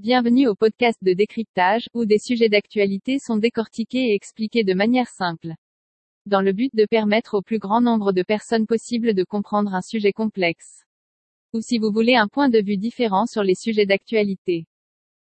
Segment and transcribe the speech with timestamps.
[0.00, 5.08] Bienvenue au podcast de décryptage, où des sujets d'actualité sont décortiqués et expliqués de manière
[5.08, 5.52] simple.
[6.24, 9.82] Dans le but de permettre au plus grand nombre de personnes possible de comprendre un
[9.82, 10.86] sujet complexe.
[11.52, 14.64] Ou si vous voulez un point de vue différent sur les sujets d'actualité.